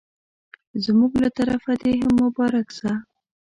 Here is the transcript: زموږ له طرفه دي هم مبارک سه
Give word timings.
زموږ 0.85 1.11
له 1.23 1.29
طرفه 1.37 1.73
دي 1.81 1.91
هم 2.03 2.13
مبارک 2.23 2.67
سه 2.79 2.91